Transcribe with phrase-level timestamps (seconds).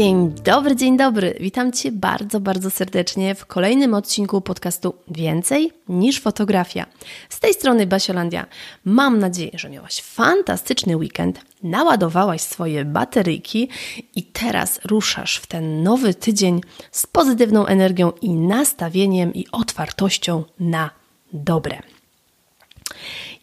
[0.00, 1.36] Dzień dobry, dzień dobry.
[1.40, 6.86] Witam Cię bardzo, bardzo serdecznie w kolejnym odcinku podcastu Więcej niż fotografia.
[7.28, 8.46] Z tej strony Basiolandia.
[8.84, 13.68] Mam nadzieję, że miałaś fantastyczny weekend, naładowałaś swoje bateryjki
[14.14, 20.90] i teraz ruszasz w ten nowy tydzień z pozytywną energią i nastawieniem i otwartością na
[21.32, 21.78] dobre.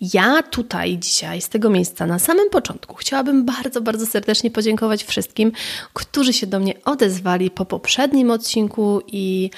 [0.02, 5.52] Ja tutaj dzisiaj z tego miejsca na samym początku chciałabym bardzo, bardzo serdecznie podziękować wszystkim,
[5.94, 9.50] którzy się do mnie odezwali po poprzednim odcinku i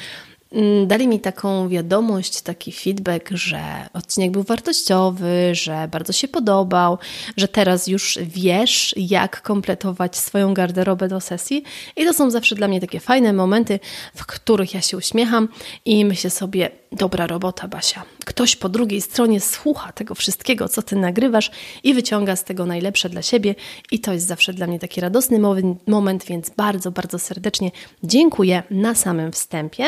[0.51, 3.61] Mm, dali mi taką wiadomość, taki feedback, że
[3.93, 6.97] odcinek był wartościowy, że bardzo się podobał,
[7.37, 11.63] że teraz już wiesz, jak kompletować swoją garderobę do sesji.
[11.95, 13.79] I to są zawsze dla mnie takie fajne momenty,
[14.15, 15.47] w których ja się uśmiecham
[15.85, 18.03] i myślę sobie, dobra robota, Basia.
[18.25, 21.51] Ktoś po drugiej stronie słucha tego wszystkiego, co ty nagrywasz
[21.83, 23.55] i wyciąga z tego najlepsze dla siebie.
[23.91, 25.39] I to jest zawsze dla mnie taki radosny
[25.87, 27.71] moment, więc bardzo, bardzo serdecznie
[28.03, 29.85] dziękuję na samym wstępie.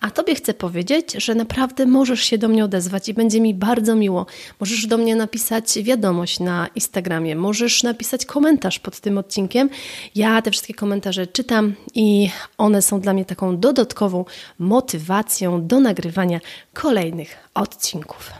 [0.00, 3.94] A Tobie chcę powiedzieć, że naprawdę możesz się do mnie odezwać i będzie mi bardzo
[3.94, 4.26] miło.
[4.60, 9.70] Możesz do mnie napisać wiadomość na Instagramie, możesz napisać komentarz pod tym odcinkiem.
[10.14, 14.24] Ja te wszystkie komentarze czytam i one są dla mnie taką dodatkową
[14.58, 16.40] motywacją do nagrywania
[16.72, 18.30] kolejnych odcinków.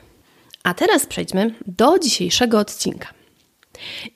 [0.62, 3.08] A teraz przejdźmy do dzisiejszego odcinka.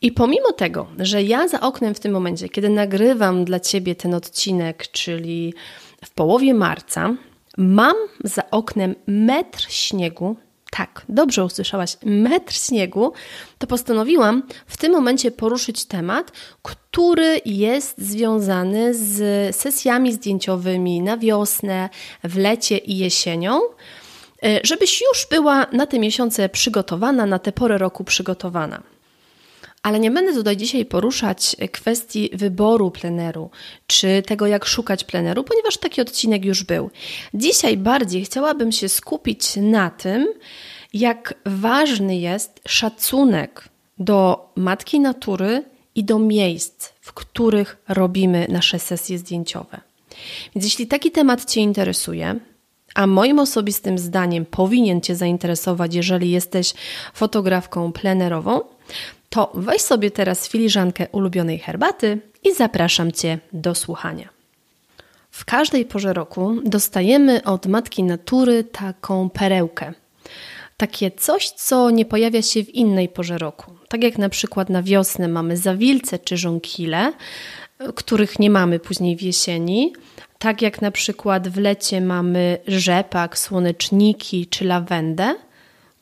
[0.03, 4.15] I pomimo tego, że ja za oknem w tym momencie, kiedy nagrywam dla Ciebie ten
[4.15, 5.54] odcinek, czyli
[6.04, 7.15] w połowie marca,
[7.59, 10.37] Mam za oknem metr śniegu.
[10.70, 13.12] Tak, dobrze usłyszałaś, metr śniegu.
[13.58, 21.88] To postanowiłam w tym momencie poruszyć temat, który jest związany z sesjami zdjęciowymi na wiosnę,
[22.24, 23.60] w lecie i jesienią
[24.44, 28.82] e, żebyś już była na te miesiące przygotowana, na tę porę roku przygotowana.
[29.82, 33.50] Ale nie będę tutaj dzisiaj poruszać kwestii wyboru pleneru,
[33.86, 36.90] czy tego, jak szukać pleneru, ponieważ taki odcinek już był.
[37.34, 40.28] Dzisiaj bardziej chciałabym się skupić na tym,
[40.92, 43.68] jak ważny jest szacunek
[43.98, 45.64] do matki natury
[45.94, 49.80] i do miejsc, w których robimy nasze sesje zdjęciowe.
[50.54, 52.40] Więc jeśli taki temat Cię interesuje,
[52.94, 56.74] a moim osobistym zdaniem powinien Cię zainteresować, jeżeli jesteś
[57.14, 58.60] fotografką plenerową,
[59.28, 64.28] to weź sobie teraz filiżankę ulubionej herbaty i zapraszam Cię do słuchania.
[65.30, 69.92] W każdej porze roku dostajemy od Matki Natury taką perełkę.
[70.76, 73.72] Takie coś, co nie pojawia się w innej porze roku.
[73.88, 77.12] Tak jak na przykład na wiosnę mamy zawilce czy żonkile,
[77.94, 79.92] których nie mamy później w jesieni.
[80.38, 85.34] Tak jak na przykład w lecie mamy rzepak, słoneczniki czy lawendę–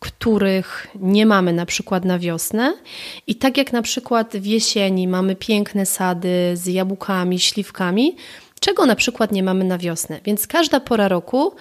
[0.07, 2.75] których nie mamy na przykład na wiosnę.
[3.27, 8.17] I tak jak na przykład w jesieni mamy piękne sady z jabłkami, śliwkami,
[8.61, 10.21] czego na przykład nie mamy na wiosnę.
[10.25, 11.55] Więc każda pora roku,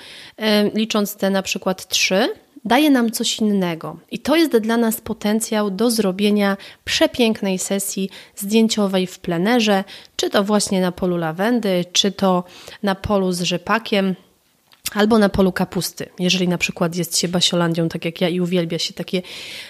[0.73, 2.29] licząc te na przykład trzy,
[2.65, 3.97] daje nam coś innego.
[4.11, 9.83] I to jest dla nas potencjał do zrobienia przepięknej sesji zdjęciowej w plenerze,
[10.15, 12.43] czy to właśnie na polu lawendy, czy to
[12.83, 14.15] na polu z rzepakiem,
[14.93, 18.79] albo na polu kapusty, jeżeli na przykład jest się Basiolandią, tak jak ja i uwielbia
[18.79, 19.21] się takie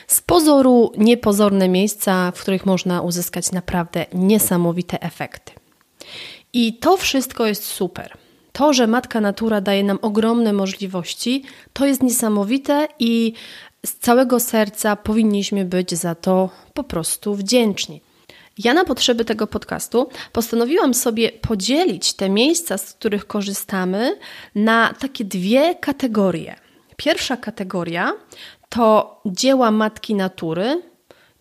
[0.08, 5.52] z pozoru niepozorne miejsca, w których można uzyskać naprawdę niesamowite efekty.
[6.54, 8.18] I to wszystko jest super.
[8.52, 13.34] To, że Matka Natura daje nam ogromne możliwości, to jest niesamowite i
[13.86, 18.02] z całego serca powinniśmy być za to po prostu wdzięczni.
[18.58, 24.18] Ja na potrzeby tego podcastu postanowiłam sobie podzielić te miejsca, z których korzystamy,
[24.56, 26.56] na takie dwie kategorie.
[26.96, 28.14] Pierwsza kategoria
[28.70, 30.82] to dzieła matki natury,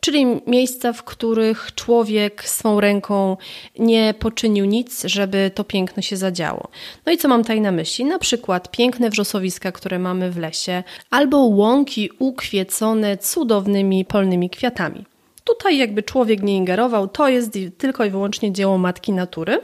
[0.01, 3.37] czyli miejsca, w których człowiek swą ręką
[3.79, 6.69] nie poczynił nic, żeby to piękno się zadziało.
[7.07, 8.05] No i co mam tutaj na myśli?
[8.05, 15.05] Na przykład piękne wrzosowiska, które mamy w lesie, albo łąki ukwiecone cudownymi polnymi kwiatami.
[15.45, 19.61] Tutaj jakby człowiek nie ingerował, to jest tylko i wyłącznie dzieło matki natury.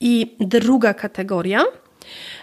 [0.00, 1.64] I druga kategoria,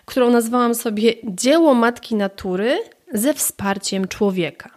[0.06, 2.80] którą nazwałam sobie dzieło matki natury
[3.14, 4.73] ze wsparciem człowieka.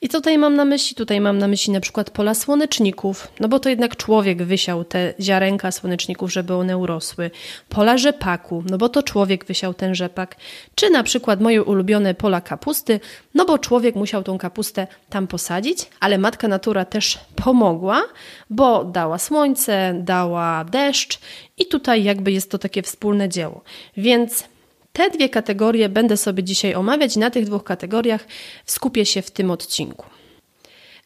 [0.00, 3.60] I tutaj mam na myśli, tutaj mam na myśli na przykład pola słoneczników, no bo
[3.60, 7.30] to jednak człowiek wysiał te ziarenka słoneczników, żeby one urosły.
[7.68, 10.36] Pola rzepaku, no bo to człowiek wysiał ten rzepak.
[10.74, 13.00] Czy na przykład moje ulubione pola kapusty,
[13.34, 18.02] no bo człowiek musiał tą kapustę tam posadzić, ale matka natura też pomogła,
[18.50, 21.20] bo dała słońce, dała deszcz
[21.58, 23.62] i tutaj jakby jest to takie wspólne dzieło.
[23.96, 24.44] Więc
[24.94, 28.26] te dwie kategorie będę sobie dzisiaj omawiać na tych dwóch kategoriach
[28.66, 30.06] skupię się w tym odcinku.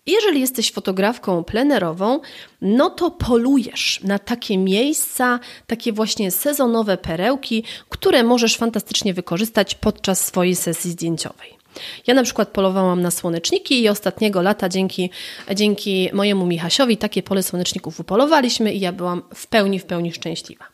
[0.06, 2.20] Jeżeli jesteś fotografką plenerową,
[2.62, 10.26] no to polujesz na takie miejsca, takie właśnie sezonowe perełki, które możesz fantastycznie wykorzystać podczas
[10.26, 11.58] swojej sesji zdjęciowej.
[12.06, 15.11] Ja na przykład polowałam na słoneczniki i ostatniego lata dzięki,
[15.55, 20.64] dzięki mojemu Michasiowi takie pole słoneczników upolowaliśmy i ja byłam w pełni, w pełni szczęśliwa.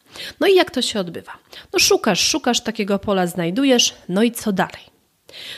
[0.40, 1.32] No i jak to się odbywa?
[1.72, 4.94] No szukasz, szukasz takiego pola, znajdujesz, no i co dalej?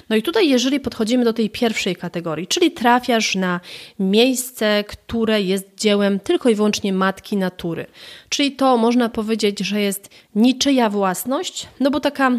[0.08, 3.60] No i tutaj, jeżeli podchodzimy do tej pierwszej kategorii, czyli trafiasz na
[3.98, 7.86] miejsce, które jest dziełem tylko i wyłącznie matki natury,
[8.28, 12.30] czyli to można powiedzieć, że jest niczyja własność, no bo taka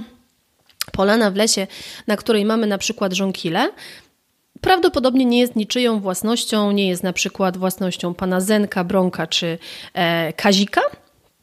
[0.91, 1.67] polana w lesie,
[2.07, 3.69] na której mamy na przykład żonkile,
[4.61, 9.57] prawdopodobnie nie jest niczyją własnością, nie jest na przykład własnością pana Zenka, Bronka czy
[9.93, 10.81] e, Kazika.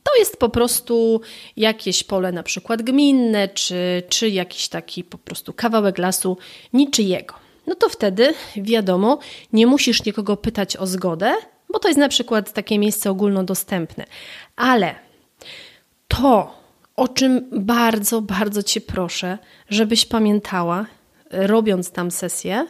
[0.05, 1.21] To jest po prostu
[1.57, 6.39] jakieś pole na przykład gminne, czy, czy jakiś taki po prostu kawałek lasu
[6.73, 7.35] niczyjego.
[7.67, 9.19] No to wtedy wiadomo,
[9.53, 11.35] nie musisz nikogo pytać o zgodę,
[11.73, 14.05] bo to jest na przykład takie miejsce ogólnodostępne.
[14.57, 14.95] Ale
[16.09, 16.55] to,
[16.97, 19.39] o czym bardzo, bardzo Cię proszę,
[19.71, 20.87] żebyś pamiętała,
[21.31, 22.67] robiąc tam sesję,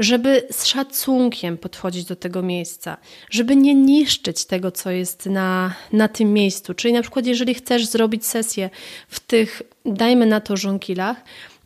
[0.00, 2.96] żeby z szacunkiem podchodzić do tego miejsca,
[3.30, 6.74] żeby nie niszczyć tego, co jest na, na tym miejscu.
[6.74, 8.70] Czyli na przykład, jeżeli chcesz zrobić sesję
[9.08, 11.16] w tych, dajmy na to, żonkilach,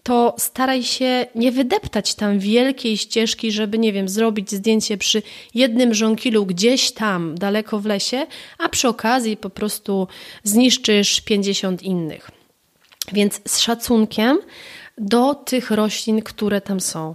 [0.02, 5.22] to staraj się nie wydeptać tam wielkiej ścieżki, żeby, nie wiem, zrobić zdjęcie przy
[5.54, 8.26] jednym żonkilu gdzieś tam daleko w lesie,
[8.58, 10.08] a przy okazji po prostu
[10.42, 12.30] zniszczysz 50 innych.
[13.12, 14.38] Więc z szacunkiem
[14.98, 17.14] do tych roślin, które tam są.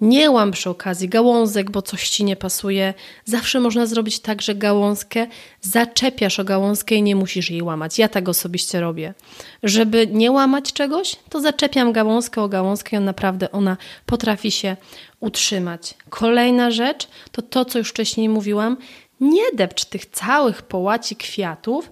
[0.00, 2.94] Nie łam przy okazji gałązek, bo coś ci nie pasuje.
[3.24, 5.26] Zawsze można zrobić tak, że gałązkę
[5.60, 7.98] zaczepiasz o gałązkę i nie musisz jej łamać.
[7.98, 9.14] Ja tak osobiście robię.
[9.62, 13.76] Żeby nie łamać czegoś, to zaczepiam gałązkę o gałązkę i on naprawdę ona
[14.06, 14.76] potrafi się
[15.20, 15.94] utrzymać.
[16.08, 18.76] Kolejna rzecz to to, co już wcześniej mówiłam.
[19.20, 21.90] Nie depcz tych całych połaci kwiatów.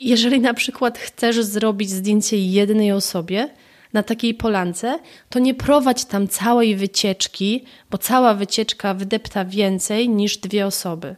[0.00, 3.48] Jeżeli na przykład chcesz zrobić zdjęcie jednej osobie,
[3.94, 4.98] na takiej polance,
[5.30, 11.16] to nie prowadź tam całej wycieczki, bo cała wycieczka wydepta więcej niż dwie osoby.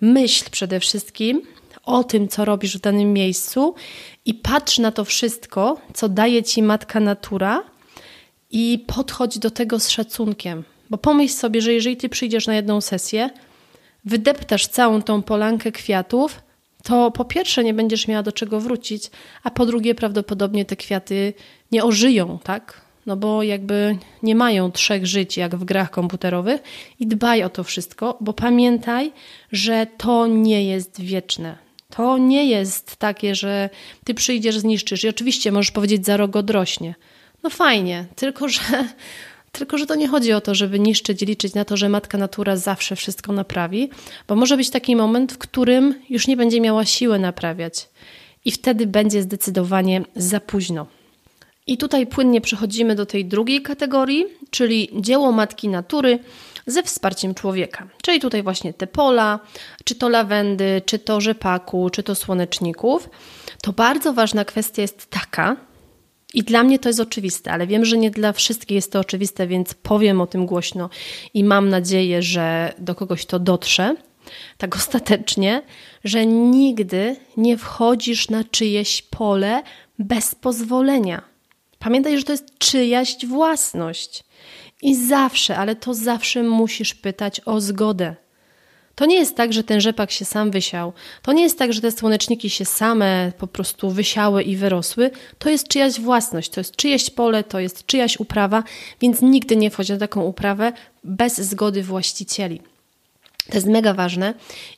[0.00, 1.42] Myśl przede wszystkim
[1.84, 3.74] o tym, co robisz w danym miejscu
[4.24, 7.64] i patrz na to wszystko, co daje ci matka natura
[8.50, 10.64] i podchodź do tego z szacunkiem.
[10.90, 13.30] Bo pomyśl sobie, że jeżeli ty przyjdziesz na jedną sesję,
[14.04, 16.42] wydeptasz całą tą polankę kwiatów,
[16.90, 19.10] to po pierwsze nie będziesz miała do czego wrócić,
[19.42, 21.34] a po drugie prawdopodobnie te kwiaty
[21.72, 22.80] nie ożyją, tak?
[23.06, 26.60] No bo jakby nie mają trzech żyć jak w grach komputerowych
[27.00, 29.12] i dbaj o to wszystko, bo pamiętaj,
[29.52, 31.58] że to nie jest wieczne.
[31.90, 33.70] To nie jest takie, że
[34.04, 36.94] ty przyjdziesz, zniszczysz i oczywiście możesz powiedzieć za rok odrośnie.
[37.42, 38.60] No fajnie, tylko że
[39.52, 42.56] tylko, że to nie chodzi o to, żeby niszczyć, liczyć na to, że matka natura
[42.56, 43.90] zawsze wszystko naprawi,
[44.28, 47.88] bo może być taki moment, w którym już nie będzie miała siły naprawiać
[48.44, 50.86] i wtedy będzie zdecydowanie za późno.
[51.66, 56.18] I tutaj płynnie przechodzimy do tej drugiej kategorii, czyli dzieło matki natury
[56.66, 57.88] ze wsparciem człowieka.
[58.02, 59.40] Czyli tutaj właśnie te pola,
[59.84, 63.10] czy to lawendy, czy to rzepaku, czy to słoneczników.
[63.62, 65.56] To bardzo ważna kwestia jest taka,
[66.34, 69.46] i dla mnie to jest oczywiste, ale wiem, że nie dla wszystkich jest to oczywiste,
[69.46, 70.90] więc powiem o tym głośno
[71.34, 73.96] i mam nadzieję, że do kogoś to dotrze,
[74.58, 75.62] tak ostatecznie,
[76.04, 79.62] że nigdy nie wchodzisz na czyjeś pole
[79.98, 81.22] bez pozwolenia.
[81.78, 84.24] Pamiętaj, że to jest czyjaś własność.
[84.82, 88.16] I zawsze, ale to zawsze musisz pytać o zgodę.
[89.00, 90.92] To nie jest tak, że ten rzepak się sam wysiał.
[91.22, 95.10] To nie jest tak, że te słoneczniki się same po prostu wysiały i wyrosły.
[95.38, 98.62] To jest czyjaś własność, to jest czyjeś pole, to jest czyjaś uprawa,
[99.00, 100.72] więc nigdy nie wchodź na taką uprawę
[101.04, 102.60] bez zgody właścicieli.
[103.50, 104.34] To jest mega ważne.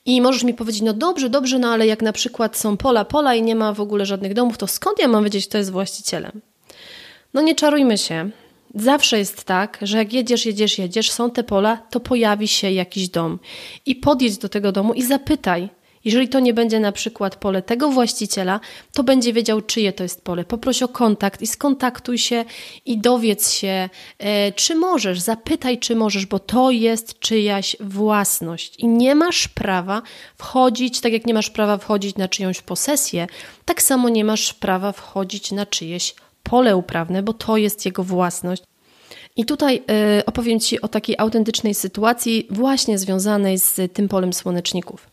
[0.07, 3.35] I możesz mi powiedzieć, no dobrze, dobrze, no ale jak na przykład są pola, pola
[3.35, 6.41] i nie ma w ogóle żadnych domów, to skąd ja mam wiedzieć, kto jest właścicielem?
[7.35, 8.31] No nie czarujmy się.
[8.75, 13.09] Zawsze jest tak, że jak jedziesz, jedziesz, jedziesz, są te pola, to pojawi się jakiś
[13.09, 13.39] dom.
[13.87, 15.69] I podjedź do tego domu i zapytaj,
[16.05, 18.61] jeżeli to nie będzie na przykład pole tego właściciela,
[18.93, 20.45] to będzie wiedział, czyje to jest pole.
[20.45, 22.45] Poproś o kontakt i skontaktuj się
[22.87, 23.89] i dowiedz się,
[24.19, 30.03] e, czy możesz, zapytaj, czy możesz, bo to jest czyjaś własność i nie masz prawa
[30.39, 33.27] wchodzić, tak jak nie masz prawa wchodzić na czyjąś posesję,
[33.65, 36.15] tak samo nie masz prawa wchodzić na czyjeś
[36.53, 38.63] pole uprawne, bo to jest jego własność.
[39.37, 39.83] I tutaj
[40.19, 45.07] y, opowiem Ci o takiej autentycznej sytuacji, właśnie związanej z tym polem słoneczników.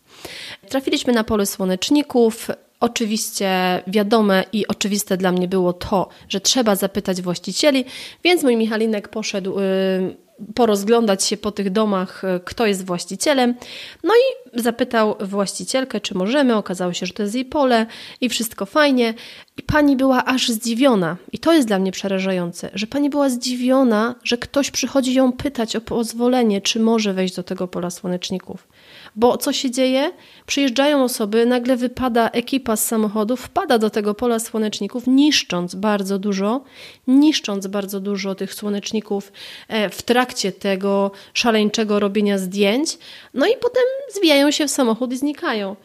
[0.70, 2.48] Trafiliśmy na pole słoneczników.
[2.80, 3.50] Oczywiście
[3.88, 7.86] wiadome i oczywiste dla mnie było to, że trzeba zapytać właścicieli,
[8.24, 9.60] więc mój Michalinek poszedł.
[9.60, 13.56] Y, porozglądać się po tych domach, y, kto jest właścicielem.
[14.04, 16.56] No i zapytał właścicielkę, czy możemy.
[16.56, 17.86] Okazało się, że to jest jej pole
[18.22, 19.14] i wszystko fajnie.
[19.58, 21.18] I pani była aż zdziwiona.
[21.32, 25.76] I to jest dla mnie przerażające, że pani była zdziwiona, że ktoś przychodzi ją pytać
[25.76, 28.68] o pozwolenie, czy może wejść do tego pola słoneczników.
[29.16, 30.12] Bo co się dzieje?
[30.46, 36.62] Przyjeżdżają osoby, nagle wypada ekipa z samochodów, wpada do tego pola słoneczników, niszcząc bardzo dużo,
[37.08, 39.32] niszcząc bardzo dużo tych słoneczników
[39.68, 42.98] e, w trakcie tego szaleńczego robienia zdjęć,
[43.34, 43.84] no i potem
[44.16, 45.76] zwijają się w samochód i znikają.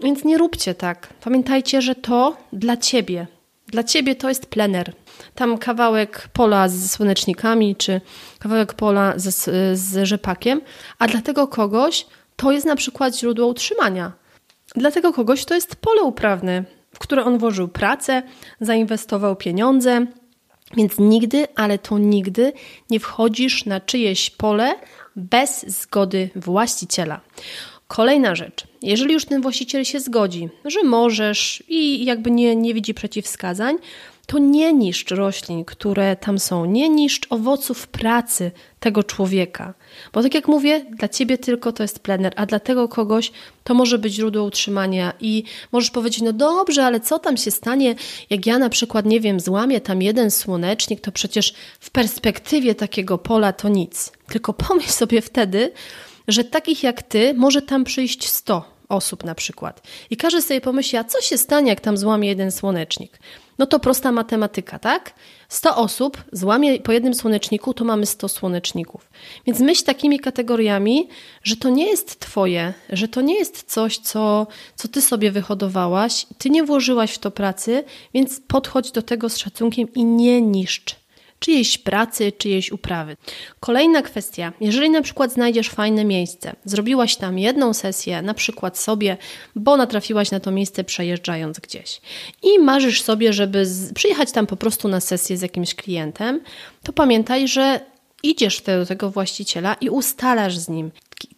[0.00, 1.08] Więc nie róbcie tak.
[1.24, 3.26] Pamiętajcie, że to dla ciebie.
[3.66, 4.92] Dla ciebie to jest plener.
[5.34, 8.00] Tam kawałek pola z słonecznikami, czy
[8.38, 9.34] kawałek pola z,
[9.78, 10.60] z rzepakiem,
[10.98, 14.12] a dla tego kogoś to jest na przykład źródło utrzymania.
[14.76, 18.22] Dlatego kogoś to jest pole uprawne, w które on włożył pracę,
[18.60, 20.06] zainwestował pieniądze,
[20.76, 22.52] więc nigdy, ale to nigdy
[22.90, 24.74] nie wchodzisz na czyjeś pole
[25.16, 27.20] bez zgody właściciela.
[27.88, 28.64] Kolejna rzecz.
[28.82, 33.76] Jeżeli już ten właściciel się zgodzi, że możesz i jakby nie, nie widzi przeciwwskazań,
[34.26, 38.50] to nie niszcz roślin, które tam są, nie niszcz owoców pracy
[38.80, 39.74] tego człowieka.
[40.12, 43.32] Bo tak jak mówię, dla ciebie tylko to jest plener, a dla tego kogoś
[43.64, 47.94] to może być źródło utrzymania i możesz powiedzieć, no dobrze, ale co tam się stanie,
[48.30, 53.18] jak ja na przykład, nie wiem, złamię tam jeden słonecznik, to przecież w perspektywie takiego
[53.18, 54.12] pola to nic.
[54.26, 55.72] Tylko pomyśl sobie wtedy,
[56.28, 59.82] że takich jak ty może tam przyjść 100 osób na przykład.
[60.10, 63.18] I każdy sobie pomyśli, a co się stanie, jak tam złamie jeden słonecznik?
[63.58, 65.14] No to prosta matematyka, tak?
[65.48, 69.10] 100 osób złamie po jednym słoneczniku, to mamy 100 słoneczników.
[69.46, 71.08] Więc myśl takimi kategoriami,
[71.42, 76.26] że to nie jest twoje, że to nie jest coś, co, co ty sobie wyhodowałaś,
[76.38, 81.01] ty nie włożyłaś w to pracy, więc podchodź do tego z szacunkiem i nie niszcz
[81.42, 83.16] czyjejś pracy, czyjejś uprawy.
[83.60, 89.16] Kolejna kwestia, jeżeli na przykład znajdziesz fajne miejsce, zrobiłaś tam jedną sesję, na przykład sobie,
[89.56, 92.00] bo natrafiłaś na to miejsce przejeżdżając gdzieś
[92.42, 96.40] i marzysz sobie, żeby przyjechać tam po prostu na sesję z jakimś klientem,
[96.82, 97.80] to pamiętaj, że
[98.22, 100.90] idziesz wtedy do tego właściciela i ustalasz z nim,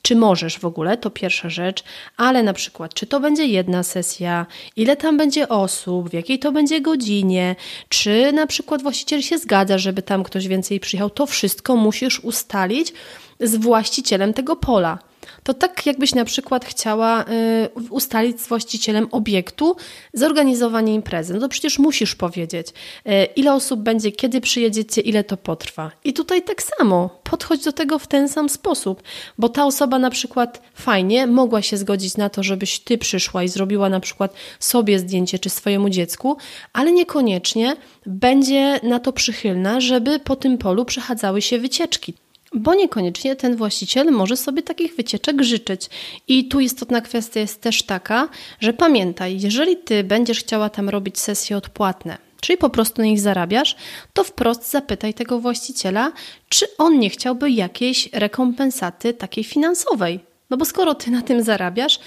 [0.02, 1.84] czy możesz w ogóle, to pierwsza rzecz,
[2.16, 6.52] ale na przykład, czy to będzie jedna sesja, ile tam będzie osób, w jakiej to
[6.52, 7.56] będzie godzinie,
[7.88, 12.92] czy na przykład właściciel się zgadza, żeby tam ktoś więcej przyjechał, to wszystko musisz ustalić
[13.40, 14.98] z właścicielem tego pola
[15.44, 19.76] to tak jakbyś na przykład chciała y, ustalić z właścicielem obiektu
[20.12, 21.34] zorganizowanie imprezy.
[21.34, 25.90] No to przecież musisz powiedzieć, y, ile osób będzie, kiedy przyjedziecie, ile to potrwa.
[26.04, 29.02] I tutaj tak samo, podchodź do tego w ten sam sposób,
[29.38, 33.48] bo ta osoba na przykład fajnie mogła się zgodzić na to, żebyś ty przyszła i
[33.48, 36.36] zrobiła na przykład sobie zdjęcie czy swojemu dziecku,
[36.72, 42.14] ale niekoniecznie będzie na to przychylna, żeby po tym polu przechadzały się wycieczki
[42.54, 45.90] bo niekoniecznie ten właściciel może sobie takich wycieczek życzyć.
[46.28, 48.28] I tu istotna kwestia jest też taka,
[48.60, 53.20] że pamiętaj, jeżeli ty będziesz chciała tam robić sesje odpłatne, czyli po prostu na nich
[53.20, 53.76] zarabiasz,
[54.12, 56.12] to wprost zapytaj tego właściciela,
[56.48, 60.20] czy on nie chciałby jakiejś rekompensaty takiej finansowej.
[60.50, 61.98] No bo skoro ty na tym zarabiasz,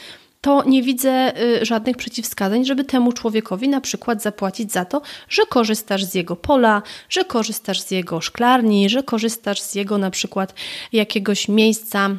[0.48, 5.46] to nie widzę y, żadnych przeciwwskazań, żeby temu człowiekowi na przykład zapłacić za to, że
[5.46, 10.54] korzystasz z jego pola, że korzystasz z jego szklarni, że korzystasz z jego na przykład
[10.94, 12.10] jakiegoś miejsca,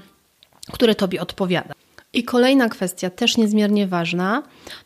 [0.72, 1.74] które tobie odpowiada.
[2.12, 4.42] I kolejna kwestia, też niezmiernie ważna,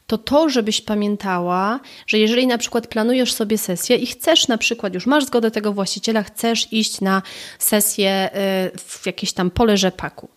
[0.06, 4.94] to to, żebyś pamiętała, że jeżeli na przykład planujesz sobie sesję i chcesz na przykład,
[4.94, 7.22] już masz zgodę tego właściciela, chcesz iść na
[7.58, 8.30] sesję
[8.74, 10.28] y, w jakieś tam pole rzepaku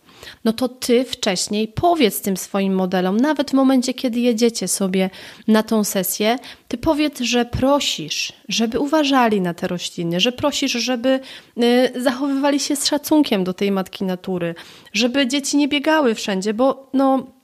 [0.44, 5.10] no to ty wcześniej powiedz tym swoim modelom, nawet w momencie, kiedy jedziecie sobie
[5.48, 11.20] na tą sesję, ty powiedz, że prosisz, żeby uważali na te rośliny, że prosisz, żeby
[11.62, 14.54] y, zachowywali się z szacunkiem do tej matki natury,
[14.92, 17.35] żeby dzieci nie biegały wszędzie, bo no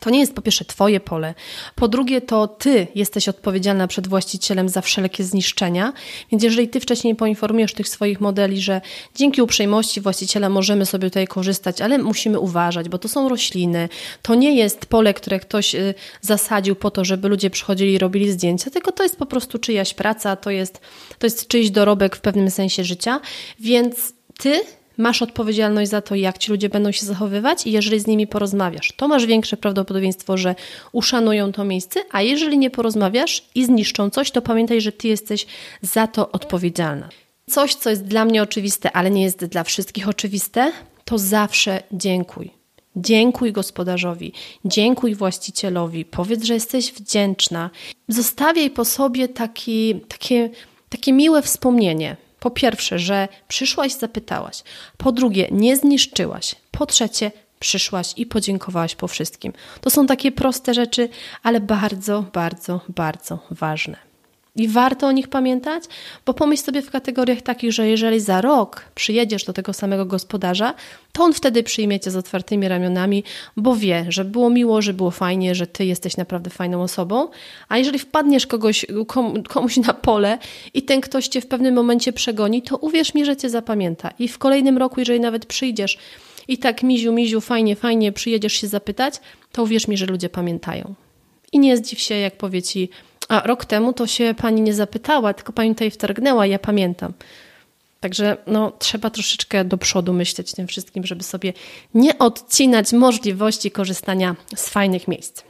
[0.00, 1.34] To nie jest po pierwsze Twoje pole,
[1.74, 5.92] po drugie to Ty jesteś odpowiedzialna przed właścicielem za wszelkie zniszczenia,
[6.32, 8.80] więc jeżeli Ty wcześniej poinformujesz tych swoich modeli, że
[9.14, 13.88] dzięki uprzejmości właściciela możemy sobie tutaj korzystać, ale musimy uważać, bo to są rośliny,
[14.22, 18.30] to nie jest pole, które ktoś y, zasadził po to, żeby ludzie przychodzili i robili
[18.30, 20.80] zdjęcia, tylko to jest po prostu czyjaś praca, to jest,
[21.18, 23.20] to jest czyjś dorobek w pewnym sensie życia,
[23.60, 24.60] więc Ty
[24.96, 28.92] masz odpowiedzialność za to, jak ci ludzie będą się zachowywać i jeżeli z nimi porozmawiasz,
[28.96, 30.54] to masz większe prawdopodobieństwo, że
[30.92, 35.46] uszanują to miejsce, a jeżeli nie porozmawiasz i zniszczą coś, to pamiętaj, że ty jesteś
[35.82, 37.08] za to odpowiedzialna.
[37.50, 40.72] Coś, co jest dla mnie oczywiste, ale nie jest dla wszystkich oczywiste,
[41.04, 42.50] to zawsze dziękuj.
[42.96, 44.32] Dziękuj gospodarzowi,
[44.64, 47.70] dziękuj właścicielowi, powiedz, że jesteś wdzięczna.
[48.08, 50.50] Zostawiaj po sobie taki, takie,
[50.88, 52.16] takie miłe wspomnienie.
[52.40, 54.62] Po pierwsze, że przyszłaś, zapytałaś.
[54.96, 56.54] Po drugie, nie zniszczyłaś.
[56.70, 59.52] Po trzecie, przyszłaś i podziękowałaś po wszystkim.
[59.80, 61.08] To są takie proste rzeczy,
[61.42, 63.96] ale bardzo, bardzo, bardzo ważne.
[64.56, 65.84] I warto o nich pamiętać,
[66.26, 70.74] bo pomyśl sobie w kategoriach takich, że jeżeli za rok przyjedziesz do tego samego gospodarza,
[71.12, 73.24] to on wtedy przyjmie cię z otwartymi ramionami,
[73.56, 77.28] bo wie, że było miło, że było fajnie, że ty jesteś naprawdę fajną osobą.
[77.68, 78.86] A jeżeli wpadniesz kogoś,
[79.48, 80.38] komuś na pole
[80.74, 84.10] i ten ktoś cię w pewnym momencie przegoni, to uwierz mi, że cię zapamięta.
[84.18, 85.98] I w kolejnym roku, jeżeli nawet przyjdziesz
[86.48, 89.14] i tak miziu, miziu, fajnie, fajnie przyjedziesz się zapytać,
[89.52, 90.94] to uwierz mi, że ludzie pamiętają.
[91.52, 92.88] I nie zdziw się, jak powie ci,
[93.28, 97.12] a rok temu to się pani nie zapytała, tylko pani tutaj wtargnęła, ja pamiętam.
[98.00, 101.52] Także no, trzeba troszeczkę do przodu myśleć tym wszystkim, żeby sobie
[101.94, 105.42] nie odcinać możliwości korzystania z fajnych miejsc.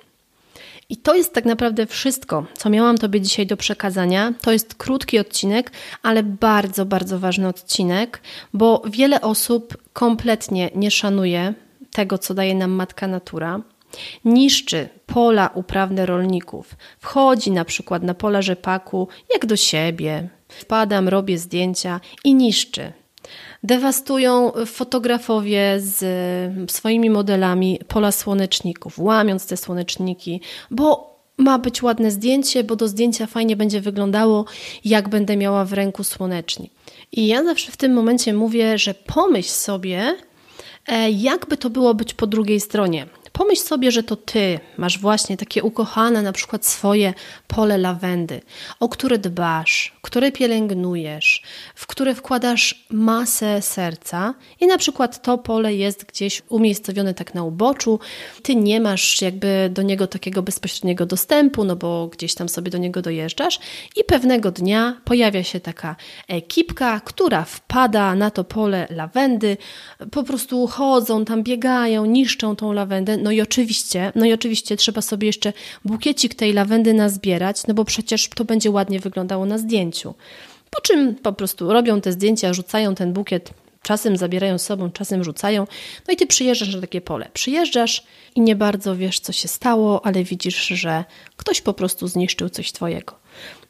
[0.89, 4.33] I to jest tak naprawdę wszystko, co miałam Tobie dzisiaj do przekazania.
[4.41, 8.21] To jest krótki odcinek, ale bardzo, bardzo ważny odcinek,
[8.53, 11.55] bo wiele osób kompletnie nie szanuje
[11.93, 13.61] tego, co daje nam matka natura
[14.25, 16.77] niszczy pola uprawne rolników.
[16.99, 20.29] Wchodzi na przykład na pola rzepaku, jak do siebie.
[20.49, 22.93] Wpadam, robię zdjęcia i niszczy.
[23.63, 32.65] Dewastują fotografowie z swoimi modelami pola słoneczników, łamiąc te słoneczniki, bo ma być ładne zdjęcie,
[32.65, 34.45] bo do zdjęcia fajnie będzie wyglądało,
[34.85, 36.73] jak będę miała w ręku słonecznik.
[37.13, 40.17] I ja zawsze w tym momencie mówię, że pomyśl sobie,
[40.87, 43.07] e, jakby to było być po drugiej stronie.
[43.37, 47.15] Pomyśl sobie, że to ty masz właśnie takie ukochane na przykład swoje
[47.47, 48.41] pole lawendy,
[48.81, 51.43] o które dbasz, które pielęgnujesz,
[51.75, 57.45] w które wkładasz masę serca i na przykład to pole jest gdzieś umiejscowione tak na
[57.45, 58.01] uboczu,
[58.43, 62.79] ty nie masz jakby do niego takiego bezpośredniego dostępu, no bo gdzieś tam sobie do
[62.79, 63.59] niego dojeżdżasz
[63.97, 65.97] i pewnego dnia pojawia się taka
[66.29, 69.57] ekipka, która wpada na to pole lawendy,
[70.11, 75.03] po prostu chodzą tam, biegają, niszczą tą lawendę, no i oczywiście, no i oczywiście trzeba
[75.03, 75.53] sobie jeszcze
[75.85, 80.15] bukiecik tej lawendy nazbierać, no bo przecież to będzie ładnie wyglądało na zdjęciu.
[80.71, 83.51] Po czym po prostu robią te zdjęcia, rzucają ten bukiet,
[83.83, 85.67] czasem zabierają z sobą, czasem rzucają.
[86.09, 87.29] No i ty przyjeżdżasz na takie pole.
[87.33, 91.05] Przyjeżdżasz i nie bardzo wiesz, co się stało, ale widzisz, że
[91.37, 93.15] ktoś po prostu zniszczył coś twojego.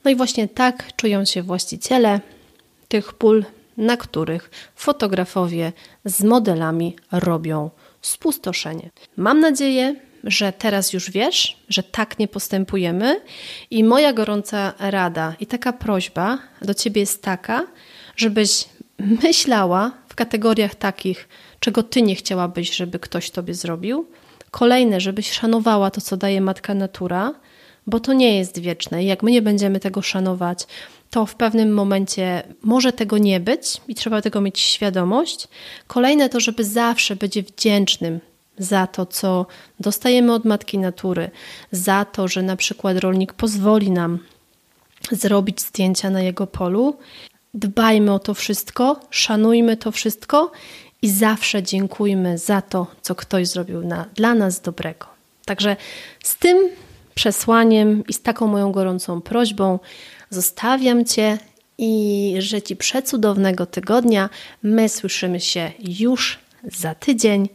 [0.05, 2.21] No i właśnie tak czują się właściciele
[2.89, 3.45] tych pól,
[3.77, 5.73] na których fotografowie
[6.05, 7.71] z modelami robią
[8.07, 8.91] spustoszenie.
[9.17, 13.21] Mam nadzieję, że teraz już wiesz, że tak nie postępujemy
[13.71, 17.67] i moja gorąca rada i taka prośba do ciebie jest taka,
[18.17, 18.65] żebyś
[19.23, 21.29] myślała w kategoriach takich,
[21.61, 24.07] czego ty nie chciałabyś, żeby ktoś tobie zrobił.
[24.51, 27.35] Kolejne, żebyś szanowała to, co daje matka natura,
[27.87, 29.05] bo to nie jest wieczne.
[29.05, 30.67] I jak my nie będziemy tego szanować,
[31.11, 35.49] to w pewnym momencie może tego nie być i trzeba tego mieć świadomość.
[35.87, 38.21] Kolejne to, żeby zawsze być wdzięcznym
[38.59, 39.47] za to, co
[39.81, 41.31] dostajemy od matki natury,
[41.73, 44.19] za to, że na przykład rolnik pozwoli nam
[45.11, 46.97] zrobić zdjęcia na jego polu.
[47.55, 50.53] Dbajmy o to wszystko, szanujmy to wszystko
[51.03, 55.07] i zawsze dziękujmy za to, co ktoś zrobił na, dla nas dobrego.
[55.45, 55.77] Także
[56.23, 56.69] z tym
[57.15, 59.79] przesłaniem i z taką moją gorącą prośbą
[60.31, 61.39] Zostawiam Cię
[61.79, 64.31] i życzę Ci przecudownego tygodnia.
[64.63, 67.49] My słyszymy się już za tydzień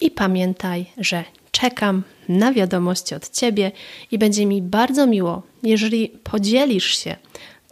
[0.00, 3.72] i pamiętaj, że czekam na wiadomości od Ciebie
[4.10, 7.16] i będzie mi bardzo miło, jeżeli podzielisz się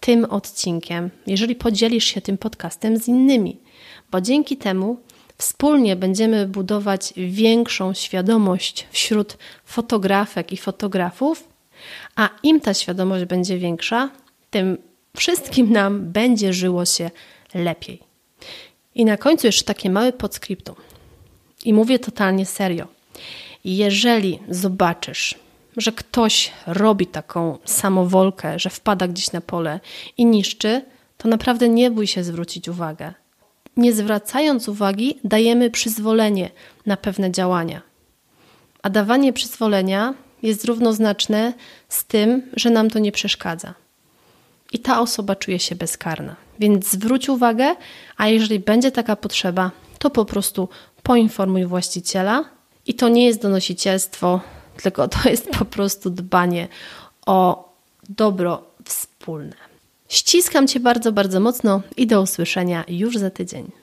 [0.00, 3.56] tym odcinkiem, jeżeli podzielisz się tym podcastem z innymi,
[4.10, 4.96] bo dzięki temu
[5.38, 11.48] wspólnie będziemy budować większą świadomość wśród fotografek i fotografów,
[12.16, 14.10] a im ta świadomość będzie większa,
[14.52, 14.78] tym
[15.16, 17.10] wszystkim nam będzie żyło się
[17.54, 17.98] lepiej.
[18.94, 20.74] I na końcu jeszcze takie małe podskryptum.
[21.64, 22.86] I mówię totalnie serio.
[23.64, 25.34] Jeżeli zobaczysz,
[25.76, 29.80] że ktoś robi taką samowolkę, że wpada gdzieś na pole
[30.16, 30.82] i niszczy,
[31.18, 33.14] to naprawdę nie bój się zwrócić uwagę.
[33.76, 36.50] Nie zwracając uwagi, dajemy przyzwolenie
[36.86, 37.82] na pewne działania.
[38.82, 41.52] A dawanie przyzwolenia jest równoznaczne
[41.88, 43.74] z tym, że nam to nie przeszkadza.
[44.72, 46.36] I ta osoba czuje się bezkarna.
[46.58, 47.76] Więc zwróć uwagę,
[48.16, 50.68] a jeżeli będzie taka potrzeba, to po prostu
[51.02, 52.44] poinformuj właściciela.
[52.86, 54.40] I to nie jest donosicielstwo,
[54.82, 56.68] tylko to jest po prostu dbanie
[57.26, 57.68] o
[58.08, 59.56] dobro wspólne.
[60.08, 63.81] Ściskam Cię bardzo, bardzo mocno i do usłyszenia już za tydzień.